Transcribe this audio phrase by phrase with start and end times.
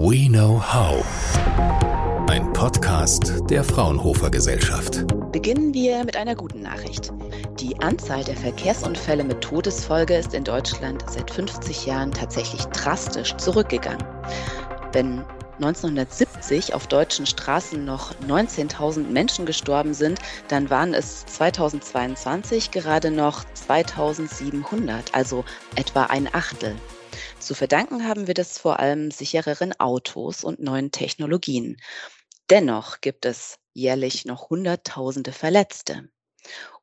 [0.00, 1.04] We Know How.
[2.30, 5.04] Ein Podcast der Fraunhofer Gesellschaft.
[5.32, 7.12] Beginnen wir mit einer guten Nachricht.
[7.58, 14.06] Die Anzahl der Verkehrsunfälle mit Todesfolge ist in Deutschland seit 50 Jahren tatsächlich drastisch zurückgegangen.
[14.92, 15.24] Wenn
[15.56, 23.42] 1970 auf deutschen Straßen noch 19.000 Menschen gestorben sind, dann waren es 2022 gerade noch
[23.54, 25.44] 2700, also
[25.74, 26.76] etwa ein Achtel.
[27.38, 31.76] Zu verdanken haben wir das vor allem sichereren Autos und neuen Technologien.
[32.50, 36.08] Dennoch gibt es jährlich noch Hunderttausende Verletzte.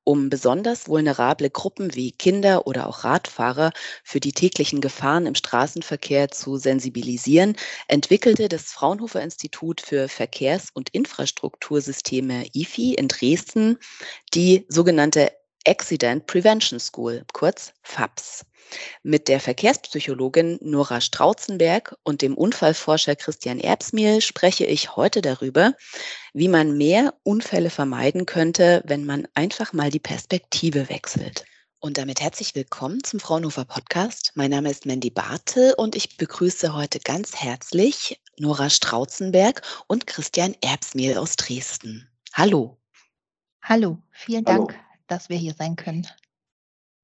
[0.07, 3.71] Um besonders vulnerable Gruppen wie Kinder oder auch Radfahrer
[4.03, 7.55] für die täglichen Gefahren im Straßenverkehr zu sensibilisieren,
[7.87, 13.79] entwickelte das Fraunhofer Institut für Verkehrs- und Infrastruktursysteme IFI in Dresden
[14.35, 15.31] die sogenannte
[15.67, 18.45] Accident Prevention School, kurz FAPS.
[19.03, 25.73] Mit der Verkehrspsychologin Nora Strauzenberg und dem Unfallforscher Christian Erbsmiel spreche ich heute darüber,
[26.33, 31.45] wie man mehr Unfälle vermeiden könnte, wenn man einfach mal die Perspektive wechselt.
[31.79, 34.31] Und damit herzlich willkommen zum Fraunhofer Podcast.
[34.33, 40.55] Mein Name ist Mandy Bartel und ich begrüße heute ganz herzlich Nora Strauzenberg und Christian
[40.61, 42.09] Erbsmiel aus Dresden.
[42.33, 42.79] Hallo.
[43.61, 44.79] Hallo, vielen Dank, Hallo.
[45.07, 46.07] Dass wir hier sein können.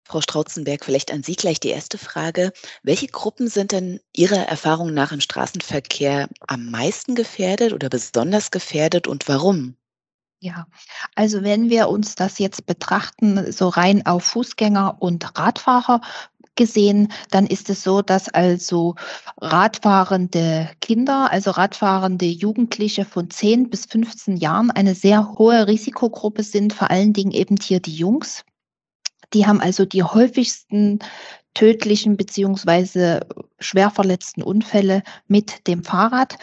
[0.03, 2.51] Frau Strautzenberg, vielleicht an Sie gleich die erste Frage.
[2.83, 9.07] Welche Gruppen sind denn Ihrer Erfahrung nach im Straßenverkehr am meisten gefährdet oder besonders gefährdet
[9.07, 9.77] und warum?
[10.43, 10.65] Ja,
[11.13, 16.01] also wenn wir uns das jetzt betrachten, so rein auf Fußgänger und Radfahrer
[16.55, 18.95] gesehen, dann ist es so, dass also
[19.39, 26.73] radfahrende Kinder, also radfahrende Jugendliche von 10 bis 15 Jahren eine sehr hohe Risikogruppe sind,
[26.73, 28.43] vor allen Dingen eben hier die Jungs.
[29.33, 30.99] Die haben also die häufigsten
[31.53, 33.21] tödlichen beziehungsweise
[33.59, 36.37] schwer verletzten Unfälle mit dem Fahrrad.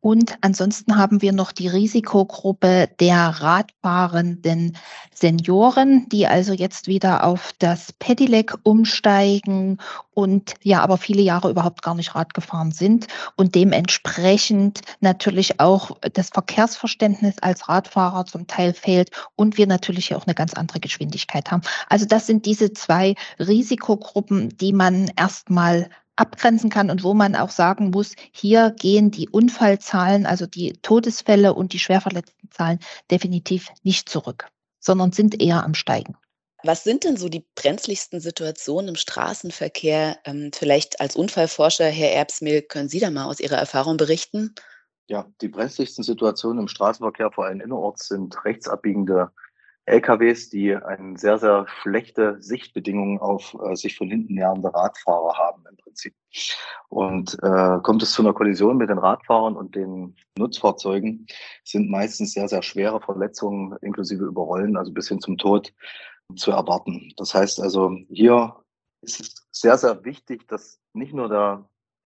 [0.00, 4.76] Und ansonsten haben wir noch die Risikogruppe der radfahrenden
[5.12, 9.78] Senioren, die also jetzt wieder auf das Pedelec umsteigen
[10.14, 15.98] und ja, aber viele Jahre überhaupt gar nicht Rad gefahren sind und dementsprechend natürlich auch
[16.14, 21.50] das Verkehrsverständnis als Radfahrer zum Teil fehlt und wir natürlich auch eine ganz andere Geschwindigkeit
[21.50, 21.62] haben.
[21.90, 27.50] Also das sind diese zwei Risikogruppen, die man erstmal abgrenzen kann und wo man auch
[27.50, 32.78] sagen muss, hier gehen die Unfallzahlen, also die Todesfälle und die Schwerverletztenzahlen
[33.10, 34.48] definitiv nicht zurück,
[34.78, 36.16] sondern sind eher am Steigen.
[36.62, 40.18] Was sind denn so die brenzligsten Situationen im Straßenverkehr?
[40.24, 44.54] Ähm, vielleicht als Unfallforscher, Herr Erbsmil, können Sie da mal aus Ihrer Erfahrung berichten?
[45.06, 49.32] Ja, die brenzligsten Situationen im Straßenverkehr, vor allem innerorts, sind rechtsabbiegende
[49.86, 55.64] LKWs, die eine sehr, sehr schlechte Sichtbedingungen auf äh, sich von hinten nähernde Radfahrer haben
[55.68, 56.14] im Prinzip.
[56.88, 61.26] Und äh, kommt es zu einer Kollision mit den Radfahrern und den Nutzfahrzeugen,
[61.64, 65.72] sind meistens sehr, sehr schwere Verletzungen inklusive Überrollen, also bis hin zum Tod
[66.36, 67.12] zu erwarten.
[67.16, 68.56] Das heißt also, hier
[69.02, 71.68] ist es sehr, sehr wichtig, dass nicht nur der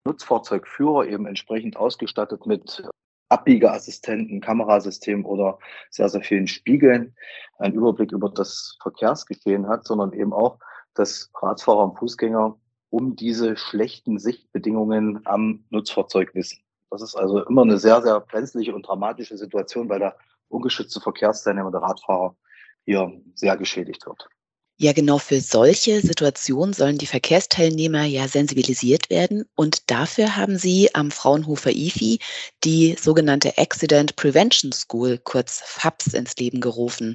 [0.06, 2.84] Nutzfahrzeugführer eben entsprechend ausgestattet mit
[3.28, 5.58] Abbiegeassistenten, Kamerasystem oder
[5.90, 7.16] sehr, sehr vielen Spiegeln
[7.58, 10.58] einen Überblick über das Verkehrsgeschehen hat, sondern eben auch,
[10.94, 12.56] dass Radfahrer und Fußgänger
[12.90, 16.60] um diese schlechten Sichtbedingungen am Nutzfahrzeug wissen.
[16.90, 20.16] Das ist also immer eine sehr, sehr brenzliche und dramatische Situation, weil der
[20.48, 22.36] ungeschützte Verkehrsteilnehmer, der Radfahrer,
[22.84, 24.28] hier sehr geschädigt wird.
[24.76, 29.44] Ja, genau für solche Situationen sollen die Verkehrsteilnehmer ja sensibilisiert werden.
[29.54, 32.18] Und dafür haben Sie am Fraunhofer IFI
[32.64, 37.14] die sogenannte Accident Prevention School, kurz FAPS, ins Leben gerufen.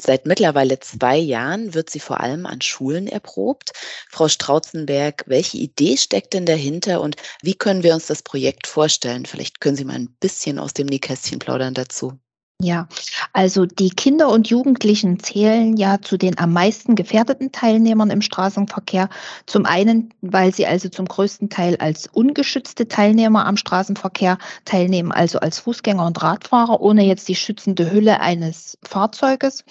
[0.00, 3.72] Seit mittlerweile zwei Jahren wird sie vor allem an Schulen erprobt.
[4.10, 9.26] Frau Strautzenberg, welche Idee steckt denn dahinter und wie können wir uns das Projekt vorstellen?
[9.26, 12.18] Vielleicht können Sie mal ein bisschen aus dem Nähkästchen plaudern dazu.
[12.60, 12.86] Ja,
[13.32, 19.08] also die Kinder und Jugendlichen zählen ja zu den am meisten gefährdeten Teilnehmern im Straßenverkehr.
[19.44, 25.40] Zum einen, weil sie also zum größten Teil als ungeschützte Teilnehmer am Straßenverkehr teilnehmen, also
[25.40, 29.64] als Fußgänger und Radfahrer, ohne jetzt die schützende Hülle eines Fahrzeuges.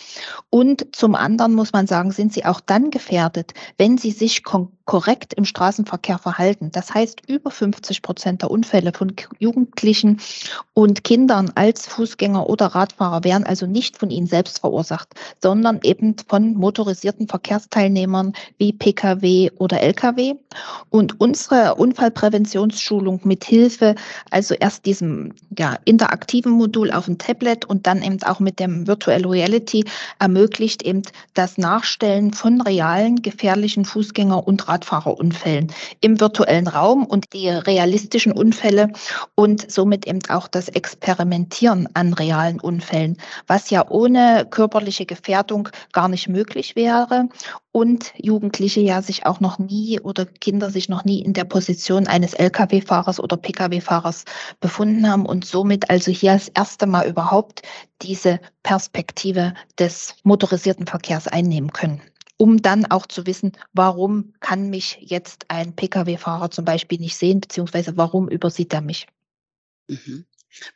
[0.49, 4.43] Und zum anderen muss man sagen, sind sie auch dann gefährdet, wenn sie sich
[4.85, 6.69] korrekt im Straßenverkehr verhalten.
[6.71, 10.19] Das heißt, über 50 Prozent der Unfälle von Jugendlichen
[10.73, 15.09] und Kindern als Fußgänger oder Radfahrer wären also nicht von ihnen selbst verursacht,
[15.41, 20.35] sondern eben von motorisierten Verkehrsteilnehmern wie Pkw oder Lkw.
[20.89, 23.95] Und unsere Unfallpräventionsschulung mit Hilfe,
[24.31, 28.85] also erst diesem ja, interaktiven Modul auf dem Tablet und dann eben auch mit dem
[28.85, 29.85] Virtual Reality
[30.19, 31.03] ermöglicht eben
[31.33, 35.71] das Nachstellen von realen gefährlichen Fußgänger- und Radfahrerunfällen
[36.01, 38.91] im virtuellen Raum und die realistischen Unfälle
[39.35, 46.07] und somit eben auch das Experimentieren an realen Unfällen, was ja ohne körperliche Gefährdung gar
[46.07, 47.29] nicht möglich wäre
[47.71, 52.07] und Jugendliche ja sich auch noch nie oder Kinder sich noch nie in der Position
[52.07, 54.25] eines Lkw-Fahrers oder Pkw-Fahrers
[54.59, 57.61] befunden haben und somit also hier das erste Mal überhaupt
[58.01, 62.01] diese Perspektive des motorisierten Verkehrs einnehmen können
[62.37, 67.41] um dann auch zu wissen, warum kann mich jetzt ein Pkw-Fahrer zum Beispiel nicht sehen,
[67.41, 69.07] beziehungsweise warum übersieht er mich.
[69.87, 70.25] Mhm.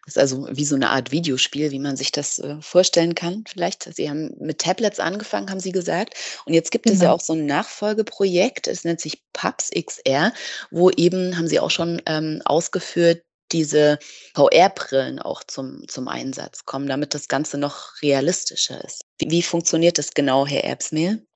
[0.06, 3.44] Das ist also wie so eine Art Videospiel, wie man sich das äh, vorstellen kann.
[3.48, 6.16] Vielleicht, Sie haben mit Tablets angefangen, haben Sie gesagt.
[6.46, 6.96] Und jetzt gibt genau.
[6.96, 7.16] es ja genau.
[7.16, 10.34] auch so ein Nachfolgeprojekt, es nennt sich PUBS XR,
[10.72, 13.22] wo eben, haben Sie auch schon ähm, ausgeführt,
[13.52, 14.00] diese
[14.36, 19.06] VR-Brillen auch zum, zum Einsatz kommen, damit das Ganze noch realistischer ist.
[19.20, 21.27] Wie, wie funktioniert das genau, Herr Erbsmehl?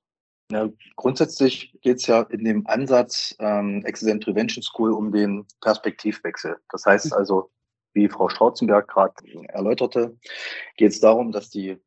[0.52, 6.56] Ja, grundsätzlich geht es ja in dem Ansatz ähm, Accident Prevention School um den Perspektivwechsel.
[6.70, 7.12] Das heißt mhm.
[7.14, 7.50] also,
[7.94, 9.14] wie Frau Strauzenberg gerade
[9.48, 10.16] erläuterte,
[10.76, 11.78] geht es darum, dass die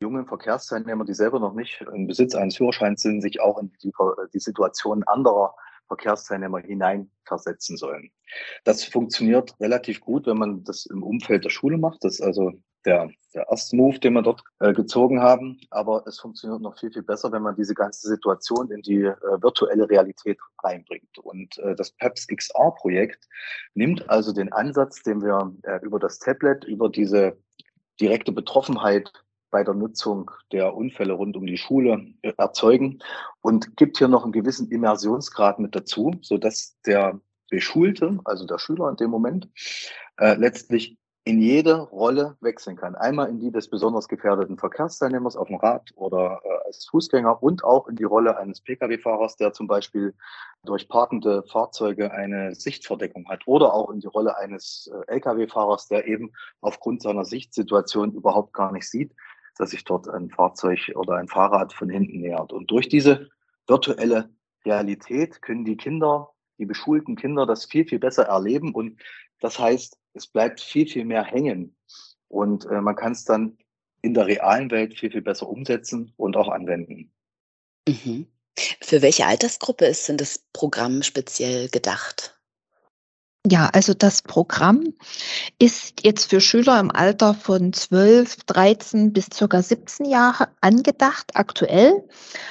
[0.00, 3.92] jungen Verkehrsteilnehmer, die selber noch nicht im Besitz eines Führerscheins sind, sich auch in die,
[4.32, 5.54] die Situation anderer
[5.88, 8.10] Verkehrsteilnehmer hineinversetzen sollen.
[8.64, 12.04] Das funktioniert relativ gut, wenn man das im Umfeld der Schule macht.
[12.04, 12.52] Das ist also
[12.84, 15.60] der, der erste Move, den wir dort äh, gezogen haben.
[15.70, 19.14] Aber es funktioniert noch viel, viel besser, wenn man diese ganze Situation in die äh,
[19.40, 21.18] virtuelle Realität reinbringt.
[21.18, 23.28] Und äh, das PEPS XR-Projekt
[23.74, 27.36] nimmt also den Ansatz, den wir äh, über das Tablet, über diese
[28.00, 29.12] direkte Betroffenheit
[29.50, 32.98] bei der Nutzung der Unfälle rund um die Schule äh, erzeugen
[33.42, 37.20] und gibt hier noch einen gewissen Immersionsgrad mit dazu, so dass der
[37.50, 39.48] Beschulte, also der Schüler in dem Moment,
[40.16, 42.96] äh, letztlich in jede Rolle wechseln kann.
[42.96, 47.62] Einmal in die des besonders gefährdeten Verkehrsteilnehmers auf dem Rad oder äh, als Fußgänger und
[47.62, 50.14] auch in die Rolle eines Pkw-Fahrers, der zum Beispiel
[50.64, 56.08] durch parkende Fahrzeuge eine Sichtverdeckung hat oder auch in die Rolle eines äh, Lkw-Fahrers, der
[56.08, 59.14] eben aufgrund seiner Sichtsituation überhaupt gar nicht sieht,
[59.58, 62.52] dass sich dort ein Fahrzeug oder ein Fahrrad von hinten nähert.
[62.52, 63.28] Und durch diese
[63.68, 64.30] virtuelle
[64.64, 69.00] Realität können die Kinder, die beschulten Kinder das viel, viel besser erleben und
[69.42, 71.76] das heißt, es bleibt viel, viel mehr hängen.
[72.28, 73.58] Und äh, man kann es dann
[74.02, 77.12] in der realen Welt viel, viel besser umsetzen und auch anwenden.
[77.88, 78.26] Mhm.
[78.80, 82.40] Für welche Altersgruppe ist denn das Programm speziell gedacht?
[83.50, 84.94] Ja, also das Programm
[85.58, 92.04] ist jetzt für Schüler im Alter von 12, 13 bis circa 17 Jahre angedacht, aktuell,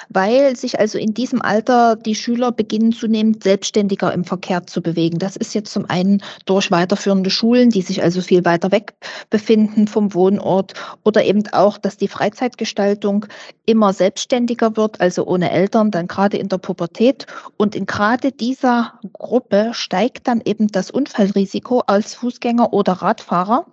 [0.10, 5.18] weil sich also in diesem Alter die Schüler beginnen zunehmend selbstständiger im Verkehr zu bewegen.
[5.18, 8.94] Das ist jetzt zum einen durch weiterführende Schulen, die sich also viel weiter weg
[9.30, 10.74] befinden vom Wohnort
[11.06, 13.28] oder eben auch, dass die Freizeitgestaltung
[13.66, 17.28] immer selbstständiger wird, also ohne Eltern, dann gerade in der Pubertät.
[17.56, 23.68] Und in gerade dieser Gruppe steigt dann eben das das Unfallrisiko als Fußgänger oder Radfahrer.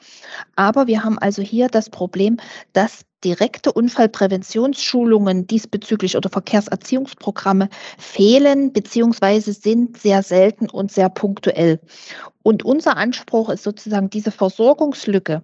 [0.56, 2.36] Aber wir haben also hier das Problem,
[2.74, 11.80] dass direkte Unfallpräventionsschulungen diesbezüglich oder Verkehrserziehungsprogramme fehlen beziehungsweise sind sehr selten und sehr punktuell.
[12.42, 15.42] Und unser Anspruch ist sozusagen diese Versorgungslücke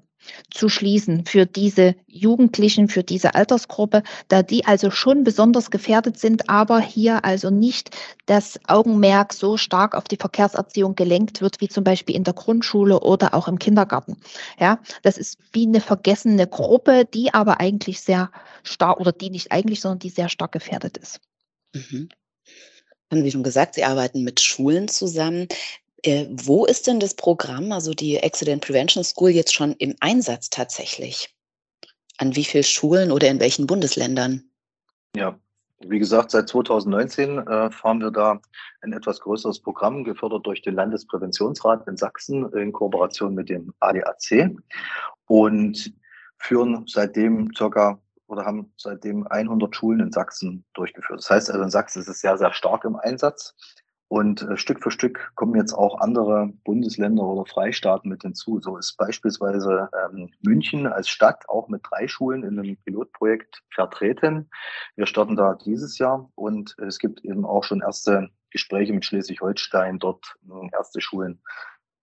[0.50, 6.48] zu schließen für diese Jugendlichen, für diese Altersgruppe, da die also schon besonders gefährdet sind,
[6.48, 7.90] aber hier also nicht
[8.26, 13.00] das Augenmerk so stark auf die Verkehrserziehung gelenkt wird, wie zum Beispiel in der Grundschule
[13.00, 14.16] oder auch im Kindergarten.
[14.58, 18.30] Ja, das ist wie eine vergessene Gruppe, die aber eigentlich sehr
[18.62, 21.20] stark oder die nicht eigentlich, sondern die sehr stark gefährdet ist.
[21.74, 22.08] Mhm.
[23.10, 25.48] Haben Sie schon gesagt, Sie arbeiten mit Schulen zusammen.
[26.04, 30.50] Äh, wo ist denn das Programm, also die Accident Prevention School, jetzt schon im Einsatz
[30.50, 31.34] tatsächlich?
[32.18, 34.44] An wie vielen Schulen oder in welchen Bundesländern?
[35.16, 35.38] Ja,
[35.80, 38.40] wie gesagt, seit 2019 äh, fahren wir da
[38.82, 44.54] ein etwas größeres Programm, gefördert durch den Landespräventionsrat in Sachsen in Kooperation mit dem ADAC
[45.26, 45.90] und
[46.36, 51.20] führen seitdem circa oder haben seitdem 100 Schulen in Sachsen durchgeführt.
[51.20, 53.54] Das heißt also, in Sachsen ist es sehr, sehr stark im Einsatz.
[54.14, 58.60] Und äh, Stück für Stück kommen jetzt auch andere Bundesländer oder Freistaaten mit hinzu.
[58.60, 64.48] So ist beispielsweise ähm, München als Stadt auch mit drei Schulen in einem Pilotprojekt vertreten.
[64.94, 69.98] Wir starten da dieses Jahr und es gibt eben auch schon erste Gespräche mit Schleswig-Holstein,
[69.98, 71.42] dort äh, erste Schulen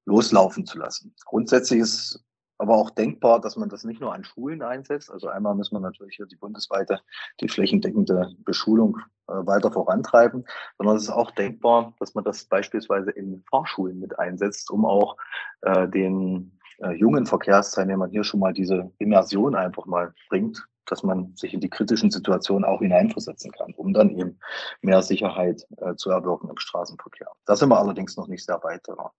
[0.05, 1.15] loslaufen zu lassen.
[1.23, 2.25] Grundsätzlich ist
[2.61, 5.11] aber auch denkbar, dass man das nicht nur an Schulen einsetzt.
[5.11, 7.01] Also einmal muss man natürlich hier die bundesweite,
[7.39, 10.45] die flächendeckende Beschulung äh, weiter vorantreiben,
[10.77, 15.17] sondern es ist auch denkbar, dass man das beispielsweise in Fahrschulen mit einsetzt, um auch
[15.61, 21.35] äh, den äh, jungen Verkehrsteilnehmern hier schon mal diese Immersion einfach mal bringt, dass man
[21.35, 24.37] sich in die kritischen Situationen auch hineinversetzen kann, um dann eben
[24.83, 27.31] mehr Sicherheit äh, zu erwirken im Straßenverkehr.
[27.45, 28.87] Da sind wir allerdings noch nicht sehr weit.
[28.87, 29.11] Wir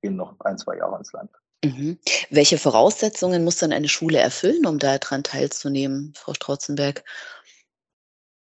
[0.00, 1.32] gehen noch ein, zwei Jahre ins Land.
[1.64, 1.98] Mhm.
[2.30, 7.02] Welche Voraussetzungen muss dann eine Schule erfüllen, um daran teilzunehmen, Frau Strauzenberg?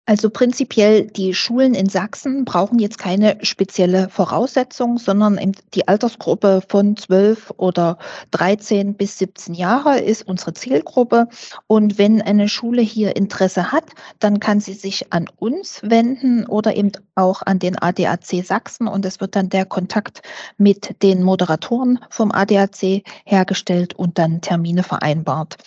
[0.09, 6.97] Also prinzipiell, die Schulen in Sachsen brauchen jetzt keine spezielle Voraussetzung, sondern die Altersgruppe von
[6.97, 7.99] 12 oder
[8.31, 11.29] 13 bis 17 Jahre ist unsere Zielgruppe.
[11.67, 13.85] Und wenn eine Schule hier Interesse hat,
[14.19, 18.88] dann kann sie sich an uns wenden oder eben auch an den ADAC Sachsen.
[18.88, 20.23] Und es wird dann der Kontakt
[20.57, 25.59] mit den Moderatoren vom ADAC hergestellt und dann Termine vereinbart.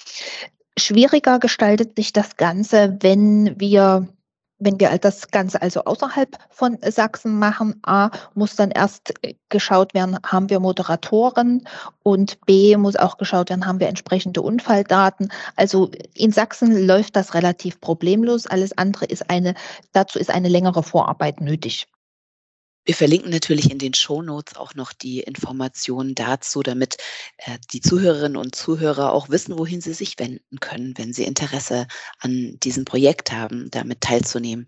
[0.80, 4.08] Schwieriger gestaltet sich das Ganze, wenn wir
[4.62, 9.14] wenn wir das Ganze also außerhalb von Sachsen machen, A, muss dann erst
[9.50, 11.68] geschaut werden, haben wir Moderatoren
[12.04, 15.32] und B, muss auch geschaut werden, haben wir entsprechende Unfalldaten.
[15.56, 18.48] Also in Sachsen läuft das relativ problemlos.
[18.48, 19.56] Alles andere ist eine,
[19.94, 21.88] dazu ist eine längere Vorarbeit nötig.
[22.84, 26.98] Wir verlinken natürlich in den Show Notes auch noch die Informationen dazu, damit
[27.38, 31.88] äh, die Zuhörerinnen und Zuhörer auch wissen, wohin sie sich wenden können, wenn sie Interesse
[32.20, 34.68] an diesem Projekt haben, damit teilzunehmen.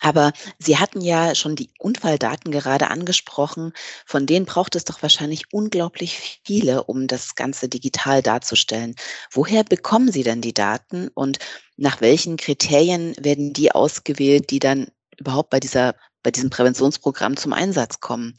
[0.00, 3.72] Aber Sie hatten ja schon die Unfalldaten gerade angesprochen.
[4.04, 8.94] Von denen braucht es doch wahrscheinlich unglaublich viele, um das Ganze digital darzustellen.
[9.30, 11.38] Woher bekommen Sie denn die Daten und
[11.76, 15.94] nach welchen Kriterien werden die ausgewählt, die dann überhaupt bei dieser
[16.26, 18.34] bei diesem Präventionsprogramm zum Einsatz kommen.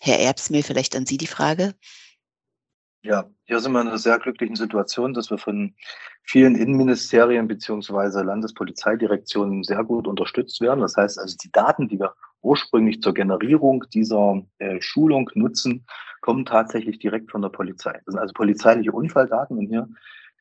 [0.00, 1.72] Herr Erbsmehl, vielleicht an Sie die Frage.
[3.02, 5.76] Ja, hier sind wir in einer sehr glücklichen Situation, dass wir von
[6.24, 10.80] vielen Innenministerien beziehungsweise Landespolizeidirektionen sehr gut unterstützt werden.
[10.80, 15.86] Das heißt also, die Daten, die wir ursprünglich zur Generierung dieser äh, Schulung nutzen,
[16.22, 17.92] kommen tatsächlich direkt von der Polizei.
[18.04, 19.88] Das sind also polizeiliche Unfalldaten und hier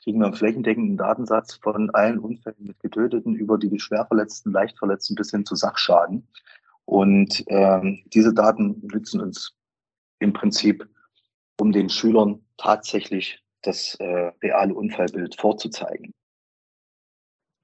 [0.03, 5.29] kriegen wir einen flächendeckenden Datensatz von allen Unfällen mit Getöteten über die Schwerverletzten, Leichtverletzten bis
[5.29, 6.27] hin zu Sachschaden.
[6.87, 9.53] Und ähm, diese Daten nützen uns
[10.19, 10.87] im Prinzip,
[11.59, 16.13] um den Schülern tatsächlich das äh, reale Unfallbild vorzuzeigen.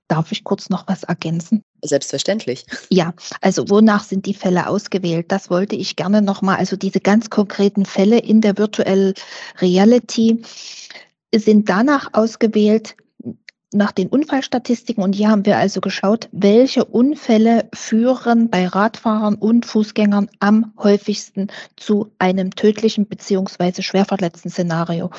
[0.10, 1.64] Darf ich kurz noch was ergänzen?
[1.82, 2.66] Selbstverständlich.
[2.90, 5.32] Ja, also wonach sind die Fälle ausgewählt?
[5.32, 9.14] Das wollte ich gerne nochmal, also diese ganz konkreten Fälle in der Virtual
[9.60, 10.42] Reality
[11.34, 12.96] sind danach ausgewählt,
[13.74, 19.66] nach den Unfallstatistiken und hier haben wir also geschaut, welche Unfälle führen bei Radfahrern und
[19.66, 25.10] Fußgängern am häufigsten zu einem tödlichen beziehungsweise schwerverletzten Szenario.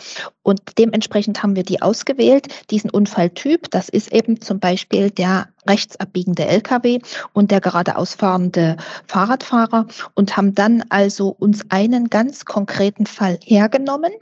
[0.42, 3.70] Und dementsprechend haben wir die ausgewählt, diesen Unfalltyp.
[3.70, 7.00] Das ist eben zum Beispiel der rechtsabbiegende Lkw
[7.32, 14.12] und der geradeaus fahrende Fahrradfahrer und haben dann also uns einen ganz konkreten Fall hergenommen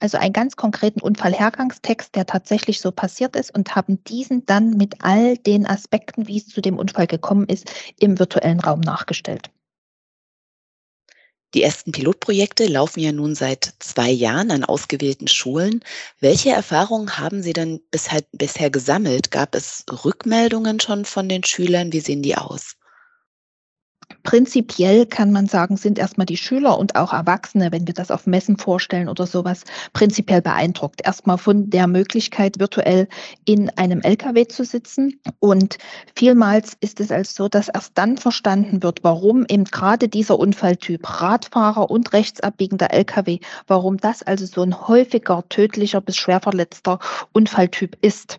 [0.00, 4.96] also einen ganz konkreten Unfallhergangstext, der tatsächlich so passiert ist und haben diesen dann mit
[5.02, 9.50] all den Aspekten, wie es zu dem Unfall gekommen ist, im virtuellen Raum nachgestellt.
[11.54, 15.82] Die ersten Pilotprojekte laufen ja nun seit zwei Jahren an ausgewählten Schulen.
[16.20, 19.30] Welche Erfahrungen haben Sie denn bisher, bisher gesammelt?
[19.30, 21.92] Gab es Rückmeldungen schon von den Schülern?
[21.92, 22.77] Wie sehen die aus?
[24.22, 28.26] Prinzipiell kann man sagen, sind erstmal die Schüler und auch Erwachsene, wenn wir das auf
[28.26, 31.00] Messen vorstellen oder sowas, prinzipiell beeindruckt.
[31.04, 33.08] Erstmal von der Möglichkeit, virtuell
[33.44, 35.20] in einem LKW zu sitzen.
[35.40, 35.78] Und
[36.14, 41.20] vielmals ist es als so, dass erst dann verstanden wird, warum eben gerade dieser Unfalltyp
[41.20, 46.98] Radfahrer und rechtsabbiegender LKW, warum das also so ein häufiger tödlicher bis schwerverletzter
[47.32, 48.38] Unfalltyp ist.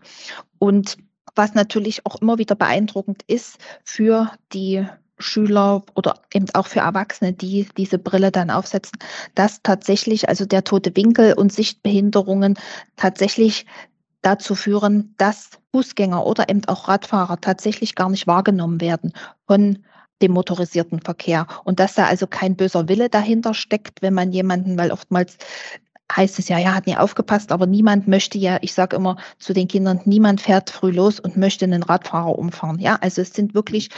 [0.59, 0.97] Und
[1.35, 4.85] was natürlich auch immer wieder beeindruckend ist für die
[5.19, 8.97] Schüler oder eben auch für Erwachsene, die diese Brille dann aufsetzen,
[9.35, 12.57] dass tatsächlich also der tote Winkel und Sichtbehinderungen
[12.95, 13.65] tatsächlich
[14.21, 19.13] dazu führen, dass Fußgänger oder eben auch Radfahrer tatsächlich gar nicht wahrgenommen werden
[19.47, 19.79] von
[20.21, 24.77] dem motorisierten Verkehr und dass da also kein böser Wille dahinter steckt, wenn man jemanden,
[24.77, 25.37] weil oftmals
[26.13, 29.53] heißt es ja, ja, hat nie aufgepasst, aber niemand möchte ja, ich sage immer zu
[29.53, 32.79] den Kindern, niemand fährt früh los und möchte einen Radfahrer umfahren.
[32.79, 33.89] Ja, also es sind wirklich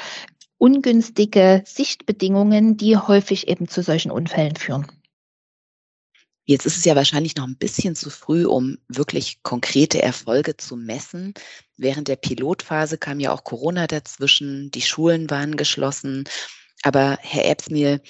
[0.61, 4.85] ungünstige Sichtbedingungen, die häufig eben zu solchen Unfällen führen.
[6.45, 10.75] Jetzt ist es ja wahrscheinlich noch ein bisschen zu früh, um wirklich konkrete Erfolge zu
[10.75, 11.33] messen.
[11.77, 16.25] Während der Pilotphase kam ja auch Corona dazwischen, die Schulen waren geschlossen.
[16.83, 18.01] Aber Herr Erbsmir,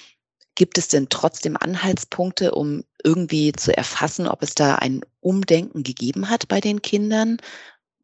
[0.55, 6.29] Gibt es denn trotzdem Anhaltspunkte, um irgendwie zu erfassen, ob es da ein Umdenken gegeben
[6.29, 7.38] hat bei den Kindern,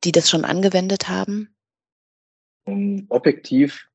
[0.04, 1.54] die das schon angewendet haben?
[2.66, 3.90] Ähm, objektiv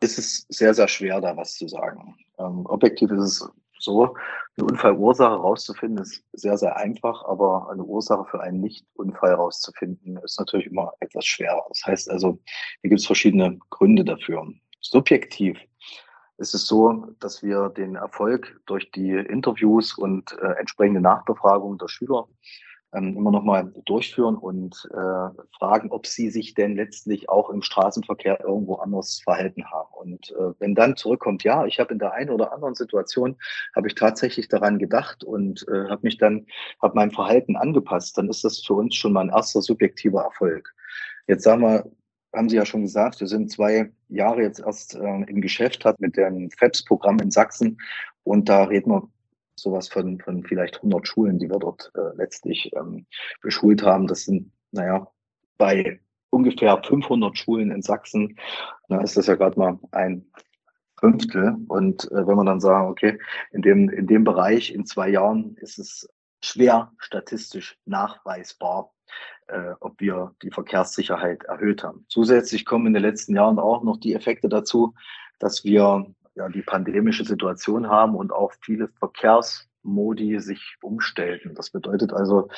[0.00, 2.16] ist es sehr, sehr schwer, da was zu sagen.
[2.38, 3.50] Ähm, objektiv ist es
[3.80, 4.16] so,
[4.56, 10.38] eine Unfallursache rauszufinden, ist sehr, sehr einfach, aber eine Ursache für einen Nicht-Unfall rauszufinden, ist
[10.38, 11.64] natürlich immer etwas schwerer.
[11.68, 12.40] Das heißt also,
[12.80, 14.46] hier gibt es verschiedene Gründe dafür.
[14.80, 15.58] Subjektiv
[16.38, 21.88] ist es so, dass wir den Erfolg durch die Interviews und äh, entsprechende Nachbefragung der
[21.88, 22.28] Schüler
[22.94, 27.62] ähm, immer noch mal durchführen und äh, fragen, ob sie sich denn letztlich auch im
[27.62, 29.88] Straßenverkehr irgendwo anders verhalten haben.
[29.92, 33.36] Und äh, wenn dann zurückkommt, ja, ich habe in der einen oder anderen Situation
[33.76, 36.46] habe ich tatsächlich daran gedacht und äh, habe mich dann,
[36.80, 40.74] habe mein Verhalten angepasst, dann ist das für uns schon mal ein erster subjektiver Erfolg.
[41.26, 41.90] Jetzt sagen wir,
[42.34, 46.00] haben Sie ja schon gesagt, wir sind zwei Jahre jetzt erst äh, im Geschäft, hat
[46.00, 47.78] mit dem FEPS-Programm in Sachsen
[48.22, 49.08] und da reden wir
[49.58, 53.06] sowas von, von vielleicht 100 Schulen, die wir dort äh, letztlich ähm,
[53.42, 54.06] beschult haben.
[54.06, 55.08] Das sind, naja,
[55.56, 56.00] bei
[56.30, 58.38] ungefähr 500 Schulen in Sachsen,
[58.88, 60.26] da ist das ja gerade mal ein
[60.98, 61.56] Fünftel.
[61.68, 63.18] Und äh, wenn man dann sagen, okay,
[63.52, 66.08] in dem, in dem Bereich in zwei Jahren ist es
[66.42, 68.92] schwer statistisch nachweisbar,
[69.48, 72.04] äh, ob wir die Verkehrssicherheit erhöht haben.
[72.08, 74.94] Zusätzlich kommen in den letzten Jahren auch noch die Effekte dazu,
[75.38, 76.06] dass wir
[76.38, 81.54] ja, die pandemische Situation haben und auch viele Verkehrsmodi sich umstellten.
[81.54, 82.48] Das bedeutet also,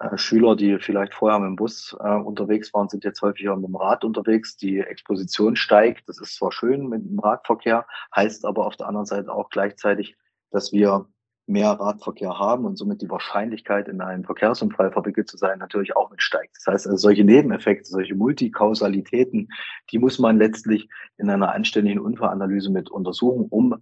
[0.00, 3.68] äh, Schüler, die vielleicht vorher mit dem Bus äh, unterwegs waren, sind jetzt häufiger mit
[3.68, 4.56] dem Rad unterwegs.
[4.56, 6.08] Die Exposition steigt.
[6.08, 7.86] Das ist zwar schön mit dem Radverkehr,
[8.16, 10.16] heißt aber auf der anderen Seite auch gleichzeitig,
[10.50, 11.06] dass wir
[11.50, 16.10] mehr Radverkehr haben und somit die Wahrscheinlichkeit, in einem Verkehrsunfall verwickelt zu sein, natürlich auch
[16.10, 16.56] mit steigt.
[16.56, 19.48] Das heißt, also solche Nebeneffekte, solche Multikausalitäten,
[19.90, 20.88] die muss man letztlich
[21.18, 23.76] in einer anständigen Unfallanalyse mit untersuchen, um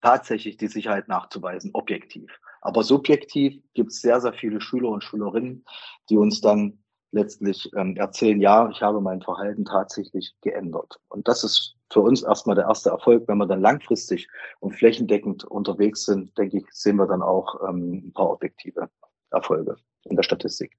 [0.00, 2.30] tatsächlich die Sicherheit nachzuweisen, objektiv.
[2.62, 5.64] Aber subjektiv gibt es sehr, sehr viele Schüler und Schülerinnen,
[6.08, 6.78] die uns dann
[7.12, 11.00] letztlich ähm, erzählen, ja, ich habe mein Verhalten tatsächlich geändert.
[11.08, 13.26] Und das ist für uns erstmal der erste Erfolg.
[13.26, 14.28] Wenn wir dann langfristig
[14.60, 18.88] und flächendeckend unterwegs sind, denke ich, sehen wir dann auch ähm, ein paar objektive
[19.30, 20.76] Erfolge in der Statistik.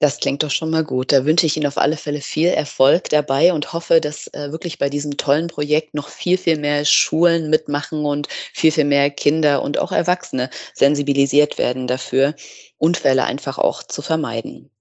[0.00, 1.12] Das klingt doch schon mal gut.
[1.12, 4.78] Da wünsche ich Ihnen auf alle Fälle viel Erfolg dabei und hoffe, dass äh, wirklich
[4.78, 9.62] bei diesem tollen Projekt noch viel, viel mehr Schulen mitmachen und viel, viel mehr Kinder
[9.62, 12.34] und auch Erwachsene sensibilisiert werden dafür,
[12.76, 14.73] Unfälle einfach auch zu vermeiden.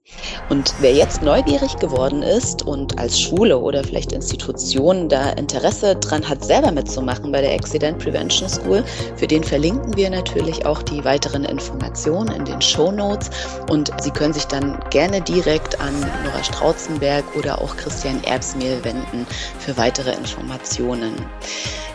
[0.50, 6.28] Und wer jetzt neugierig geworden ist und als Schule oder vielleicht Institution da Interesse dran
[6.28, 8.84] hat, selber mitzumachen bei der Accident Prevention School,
[9.16, 13.30] für den verlinken wir natürlich auch die weiteren Informationen in den Show Notes
[13.70, 19.26] und Sie können sich dann gerne direkt an Nora Strauzenberg oder auch Christian Erbsmehl wenden
[19.60, 21.14] für weitere Informationen.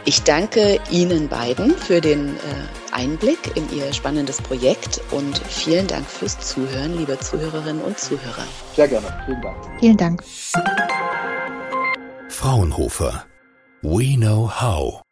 [0.04, 2.40] Ich danke Ihnen beiden für den äh,
[2.92, 8.44] Einblick in Ihr spannendes Projekt und vielen Dank fürs Zuhören, liebe Zuhörerinnen und Zuhörer.
[8.74, 9.06] Sehr gerne.
[9.26, 9.56] Vielen Dank.
[9.80, 10.24] Vielen Dank.
[12.28, 13.24] Fraunhofer.
[13.82, 15.02] We know how.